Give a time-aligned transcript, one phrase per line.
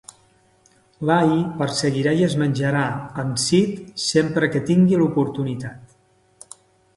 [1.09, 2.85] L'Al perseguirà i es menjarà
[3.25, 3.77] en Sid
[4.07, 5.97] sempre que tingui l'oportunitat.